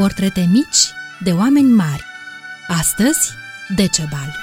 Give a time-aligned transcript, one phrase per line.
[0.00, 2.04] portrete mici de oameni mari.
[2.68, 3.18] Astăzi,
[3.76, 4.36] Decebal.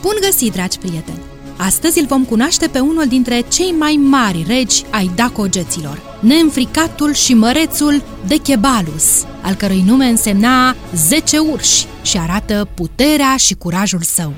[0.00, 1.18] Bun găsit, dragi prieteni!
[1.56, 7.34] Astăzi îl vom cunoaște pe unul dintre cei mai mari regi ai dacogeților, neînfricatul și
[7.34, 14.32] mărețul Dechebalus, al cărui nume însemna zece urși și arată puterea și curajul său.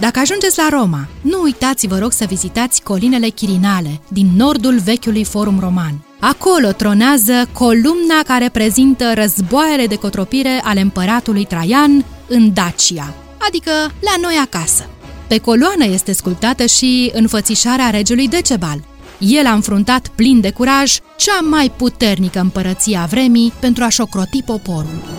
[0.00, 5.24] Dacă ajungeți la Roma, nu uitați, vă rog, să vizitați colinele Chirinale, din nordul vechiului
[5.24, 5.94] forum roman.
[6.20, 14.14] Acolo tronează columna care prezintă războaiele de cotropire ale împăratului Traian în Dacia, adică la
[14.20, 14.88] noi acasă.
[15.28, 18.84] Pe coloană este sculptată și înfățișarea regelui Decebal.
[19.18, 24.42] El a înfruntat plin de curaj cea mai puternică împărăție a vremii pentru a-și șocroti
[24.42, 25.17] poporul.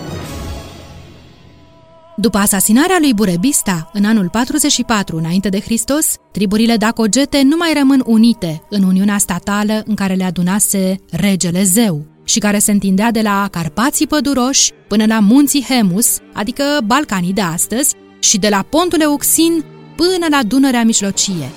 [2.20, 8.02] După asasinarea lui Burebista în anul 44 înainte de Hristos, triburile dacogete nu mai rămân
[8.06, 13.20] unite în Uniunea Statală în care le adunase regele Zeu și care se întindea de
[13.20, 19.00] la Carpații Păduroși până la munții Hemus, adică Balcanii de astăzi, și de la pontul
[19.00, 19.64] Euxin
[19.96, 21.50] până la Dunărea Mijlocie.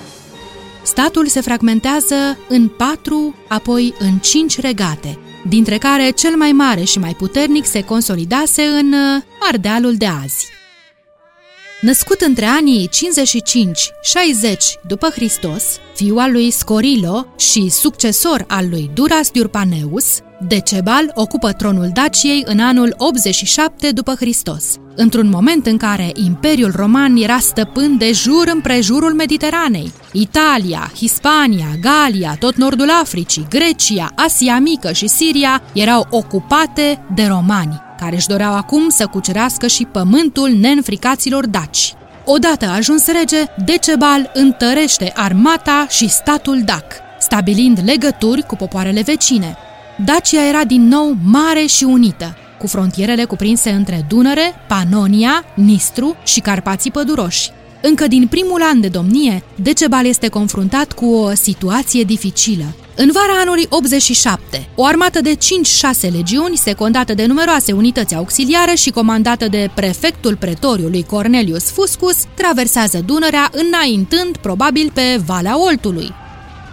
[0.82, 6.98] Statul se fragmentează în patru, apoi în cinci regate, dintre care cel mai mare și
[6.98, 10.54] mai puternic se consolidase în uh, Ardealul de azi.
[11.84, 12.90] Născut între anii 55-60
[14.86, 20.18] după Hristos, fiul al lui Scorilo și succesor al lui Duras Diurpaneus,
[20.48, 24.64] Decebal ocupă tronul Daciei în anul 87 după Hristos,
[24.96, 29.92] într-un moment în care Imperiul Roman era stăpân de jur împrejurul Mediteranei.
[30.12, 37.82] Italia, Hispania, Galia, tot nordul Africii, Grecia, Asia Mică și Siria erau ocupate de romani,
[38.04, 41.94] care își doreau acum să cucerească și pământul neînfricaților daci.
[42.24, 46.84] Odată ajuns rege, Decebal întărește armata și statul dac,
[47.18, 49.56] stabilind legături cu popoarele vecine,
[50.04, 56.40] Dacia era din nou mare și unită, cu frontierele cuprinse între Dunăre, Panonia, Nistru și
[56.40, 57.50] Carpații Păduroși.
[57.82, 62.64] Încă din primul an de domnie, Decebal este confruntat cu o situație dificilă.
[62.96, 68.90] În vara anului 87, o armată de 5-6 legiuni, secundată de numeroase unități auxiliare și
[68.90, 76.12] comandată de prefectul pretoriului Cornelius Fuscus, traversează Dunărea înaintând probabil pe Valea Oltului.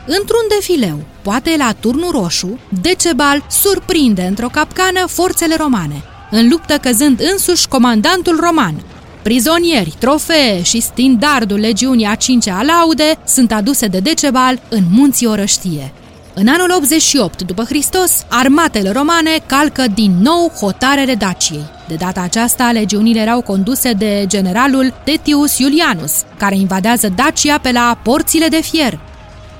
[0.06, 7.22] Într-un defileu, poate la turnul roșu, Decebal surprinde într-o capcană forțele romane, în luptă căzând
[7.32, 8.84] însuși comandantul roman.
[9.22, 15.94] Prizonieri, trofee și stindardul legiunii a cincea laude sunt aduse de Decebal în munții Orăștie.
[16.34, 21.70] În anul 88 după Hristos, armatele romane calcă din nou hotarele Daciei.
[21.88, 28.00] De data aceasta, legiunile erau conduse de generalul Tetius Iulianus, care invadează Dacia pe la
[28.04, 29.00] porțile de fier,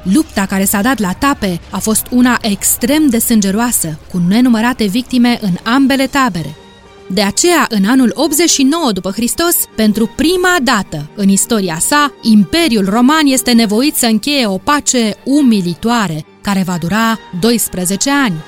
[0.04, 5.40] Lupta care s-a dat la tape a fost una extrem de sângeroasă, cu nenumărate victime
[5.42, 6.56] în ambele tabere.
[7.10, 13.26] De aceea, în anul 89 după Hristos, pentru prima dată în istoria sa, Imperiul Roman
[13.26, 18.44] este nevoit să încheie o pace umilitoare, care va dura 12 ani.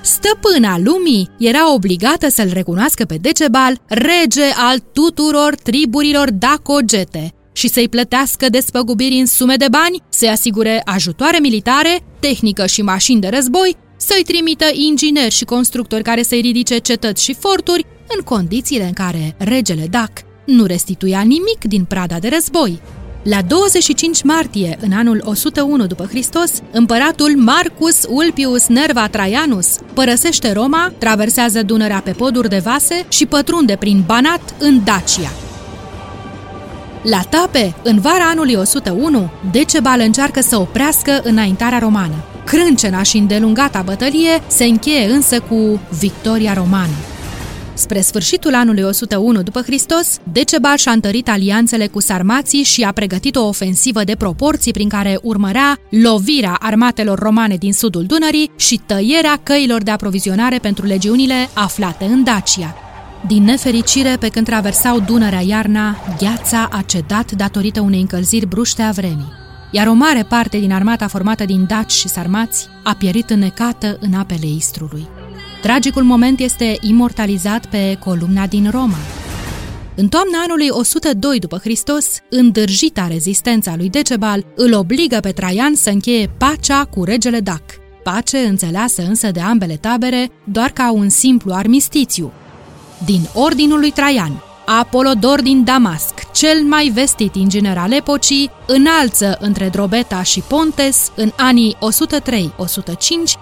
[0.00, 7.88] Stăpâna lumii era obligată să-l recunoască pe Decebal rege al tuturor triburilor dacogete, și să-i
[7.88, 13.76] plătească despăgubiri în sume de bani, să-i asigure ajutoare militare, tehnică și mașini de război,
[13.96, 17.86] să-i trimită ingineri și constructori care să-i ridice cetăți și forturi,
[18.16, 20.10] în condițiile în care regele Dac
[20.46, 22.80] nu restituia nimic din prada de război.
[23.28, 30.92] La 25 martie, în anul 101 după Hristos, împăratul Marcus Ulpius Nerva Traianus părăsește Roma,
[30.98, 35.30] traversează Dunărea pe poduri de vase și pătrunde prin Banat în Dacia.
[37.02, 42.24] La Tape, în vara anului 101, Decebal încearcă să oprească înaintarea romană.
[42.44, 47.15] Crâncena și îndelungata bătălie se încheie însă cu victoria romană.
[47.76, 53.36] Spre sfârșitul anului 101 după Hristos, Decebal și-a întărit alianțele cu sarmații și a pregătit
[53.36, 59.40] o ofensivă de proporții prin care urmărea lovirea armatelor romane din sudul Dunării și tăierea
[59.42, 62.74] căilor de aprovizionare pentru legiunile aflate în Dacia.
[63.26, 68.90] Din nefericire, pe când traversau Dunărea iarna, gheața a cedat datorită unei încălziri bruște a
[68.90, 69.32] vremii,
[69.70, 74.14] iar o mare parte din armata formată din daci și sarmați a pierit înnecată în
[74.14, 75.06] apele Istrului.
[75.66, 78.96] Tragicul moment este imortalizat pe columna din Roma.
[79.94, 85.90] În toamna anului 102 după Hristos, îndârjita rezistența lui Decebal îl obligă pe Traian să
[85.90, 87.62] încheie pacea cu regele Dac,
[88.02, 92.32] pace înțeleasă însă de ambele tabere doar ca un simplu armistițiu,
[93.04, 99.68] din Ordinul lui Traian, Apolodor din Damasc, cel mai vestit inginer al epocii, înalță între
[99.68, 101.78] Drobeta și Pontes, în anii 103-105,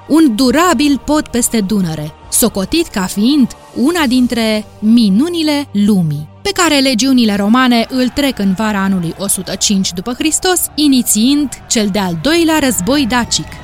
[0.08, 7.34] un durabil pod peste Dunăre, socotit ca fiind una dintre minunile lumii pe care legiunile
[7.36, 13.63] romane îl trec în vara anului 105 după Hristos, inițiind cel de-al doilea război dacic.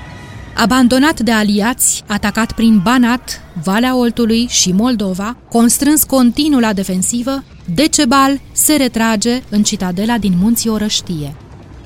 [0.54, 7.44] Abandonat de aliați, atacat prin Banat, Valea Oltului și Moldova, constrâns continuu la defensivă,
[7.74, 11.34] Decebal se retrage în citadela din munții Orăștie.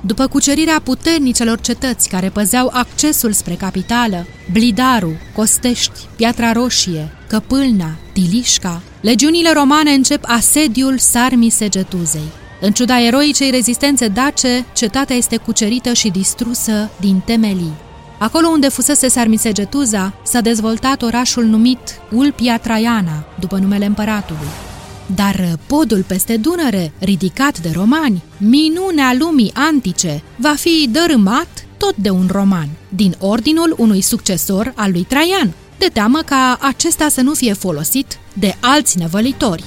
[0.00, 8.82] După cucerirea puternicelor cetăți care păzeau accesul spre capitală, Blidaru, Costești, Piatra Roșie, Căpâlna, Tilișca,
[9.00, 12.28] legiunile romane încep asediul Sarmii Segetuzei.
[12.60, 17.72] În ciuda eroicei rezistențe dace, cetatea este cucerită și distrusă din temelii.
[18.24, 21.78] Acolo unde fusese Sarmisegetuza, s-a dezvoltat orașul numit
[22.10, 24.46] Ulpia Traiana, după numele împăratului.
[25.14, 32.10] Dar podul peste Dunăre, ridicat de romani, minunea lumii antice, va fi dărâmat tot de
[32.10, 37.34] un roman, din ordinul unui succesor al lui Traian, de teamă ca acesta să nu
[37.34, 39.64] fie folosit de alți nevălitori.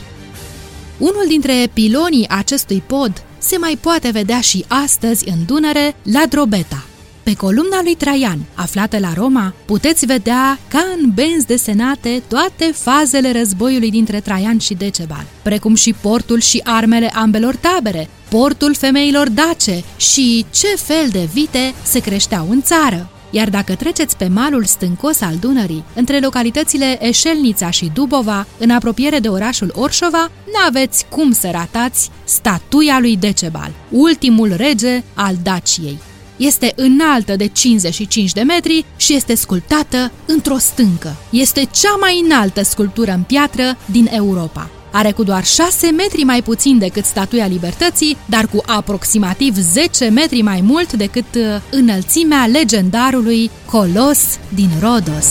[0.97, 6.86] Unul dintre pilonii acestui pod se mai poate vedea și astăzi în Dunăre, la Drobeta.
[7.27, 13.31] Pe columna lui Traian, aflată la Roma, puteți vedea ca în benzi desenate toate fazele
[13.31, 19.83] războiului dintre Traian și Decebal, precum și portul și armele ambelor tabere, portul femeilor dace
[19.97, 23.09] și ce fel de vite se creșteau în țară.
[23.29, 29.19] Iar dacă treceți pe malul stâncos al Dunării, între localitățile Eșelnița și Dubova, în apropiere
[29.19, 35.97] de orașul Orșova, n-aveți cum să ratați statuia lui Decebal, ultimul rege al Daciei.
[36.37, 41.15] Este înaltă de 55 de metri și este sculptată într-o stâncă.
[41.29, 44.69] Este cea mai înaltă sculptură în piatră din Europa.
[44.91, 50.41] Are cu doar 6 metri mai puțin decât Statuia Libertății, dar cu aproximativ 10 metri
[50.41, 55.27] mai mult decât uh, înălțimea legendarului Colos din Rodos.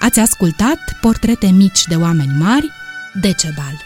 [0.00, 2.70] Ați ascultat portrete mici de oameni mari?
[3.20, 3.85] Decebal.